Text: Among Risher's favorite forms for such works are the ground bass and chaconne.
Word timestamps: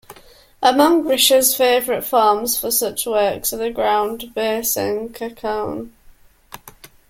Among 0.63 1.03
Risher's 1.03 1.55
favorite 1.55 2.03
forms 2.03 2.57
for 2.57 2.71
such 2.71 3.05
works 3.05 3.53
are 3.53 3.57
the 3.57 3.69
ground 3.69 4.31
bass 4.33 4.75
and 4.75 5.15
chaconne. 5.15 5.91